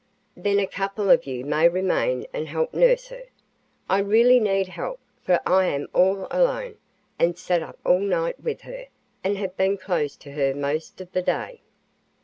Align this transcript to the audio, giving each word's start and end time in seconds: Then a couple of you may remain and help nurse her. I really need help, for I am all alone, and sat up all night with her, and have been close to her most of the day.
Then 0.35 0.57
a 0.57 0.65
couple 0.65 1.11
of 1.11 1.27
you 1.27 1.45
may 1.45 1.69
remain 1.69 2.25
and 2.33 2.47
help 2.47 2.73
nurse 2.73 3.09
her. 3.09 3.25
I 3.87 3.99
really 3.99 4.39
need 4.39 4.67
help, 4.69 4.99
for 5.21 5.39
I 5.45 5.65
am 5.67 5.87
all 5.93 6.25
alone, 6.31 6.79
and 7.19 7.37
sat 7.37 7.61
up 7.61 7.77
all 7.85 7.99
night 7.99 8.39
with 8.39 8.61
her, 8.61 8.87
and 9.23 9.37
have 9.37 9.55
been 9.57 9.77
close 9.77 10.15
to 10.15 10.31
her 10.31 10.55
most 10.55 11.01
of 11.01 11.11
the 11.11 11.21
day. 11.21 11.61